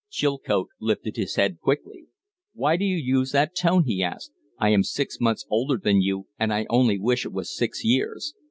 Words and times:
Chilcote 0.09 0.69
lifted 0.79 1.15
his 1.15 1.35
head 1.35 1.59
quickly. 1.59 2.07
"Why 2.55 2.75
do 2.75 2.83
you 2.83 2.95
use 2.95 3.33
that 3.33 3.55
tone?" 3.55 3.83
he 3.83 4.01
asked. 4.01 4.31
"I 4.57 4.69
am 4.69 4.81
six 4.81 5.19
months 5.19 5.45
older 5.47 5.77
than 5.77 6.01
you, 6.01 6.25
and 6.39 6.51
I 6.51 6.65
only 6.71 6.97
wish 6.97 7.23
it 7.23 7.33
was 7.33 7.55
six 7.55 7.85
years. 7.85 8.33